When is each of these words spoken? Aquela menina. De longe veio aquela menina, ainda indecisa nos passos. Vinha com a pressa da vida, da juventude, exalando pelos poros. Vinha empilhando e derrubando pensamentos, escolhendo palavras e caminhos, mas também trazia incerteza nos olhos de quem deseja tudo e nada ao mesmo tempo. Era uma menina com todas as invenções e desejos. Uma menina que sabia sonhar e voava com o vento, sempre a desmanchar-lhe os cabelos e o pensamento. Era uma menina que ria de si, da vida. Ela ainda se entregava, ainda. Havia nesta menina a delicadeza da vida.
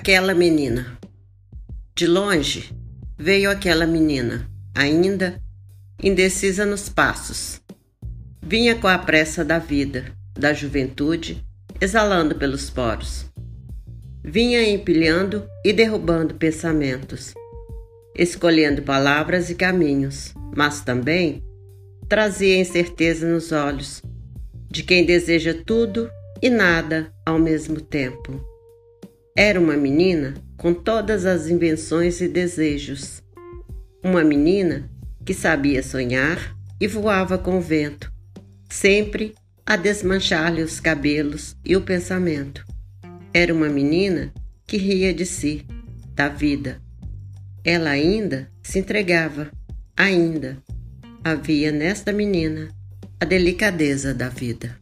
Aquela 0.00 0.32
menina. 0.32 0.98
De 1.94 2.06
longe 2.06 2.74
veio 3.18 3.50
aquela 3.50 3.86
menina, 3.86 4.50
ainda 4.74 5.38
indecisa 6.02 6.64
nos 6.64 6.88
passos. 6.88 7.60
Vinha 8.40 8.74
com 8.76 8.88
a 8.88 8.96
pressa 8.96 9.44
da 9.44 9.58
vida, 9.58 10.06
da 10.32 10.54
juventude, 10.54 11.44
exalando 11.78 12.34
pelos 12.34 12.70
poros. 12.70 13.26
Vinha 14.24 14.66
empilhando 14.66 15.46
e 15.62 15.70
derrubando 15.70 16.34
pensamentos, 16.34 17.34
escolhendo 18.16 18.80
palavras 18.80 19.50
e 19.50 19.54
caminhos, 19.54 20.32
mas 20.56 20.80
também 20.80 21.44
trazia 22.08 22.58
incerteza 22.58 23.28
nos 23.28 23.52
olhos 23.52 24.00
de 24.70 24.82
quem 24.82 25.04
deseja 25.04 25.54
tudo 25.66 26.10
e 26.40 26.48
nada 26.48 27.12
ao 27.26 27.38
mesmo 27.38 27.82
tempo. 27.82 28.49
Era 29.36 29.60
uma 29.60 29.76
menina 29.76 30.34
com 30.56 30.74
todas 30.74 31.24
as 31.24 31.48
invenções 31.48 32.20
e 32.20 32.26
desejos. 32.26 33.22
Uma 34.02 34.24
menina 34.24 34.90
que 35.24 35.32
sabia 35.32 35.82
sonhar 35.82 36.56
e 36.80 36.88
voava 36.88 37.38
com 37.38 37.58
o 37.58 37.60
vento, 37.60 38.12
sempre 38.68 39.34
a 39.64 39.76
desmanchar-lhe 39.76 40.62
os 40.62 40.80
cabelos 40.80 41.56
e 41.64 41.76
o 41.76 41.80
pensamento. 41.80 42.66
Era 43.32 43.54
uma 43.54 43.68
menina 43.68 44.32
que 44.66 44.76
ria 44.76 45.14
de 45.14 45.24
si, 45.24 45.64
da 46.14 46.28
vida. 46.28 46.80
Ela 47.64 47.90
ainda 47.90 48.50
se 48.62 48.80
entregava, 48.80 49.50
ainda. 49.96 50.58
Havia 51.22 51.70
nesta 51.70 52.12
menina 52.12 52.68
a 53.20 53.24
delicadeza 53.24 54.12
da 54.12 54.28
vida. 54.28 54.79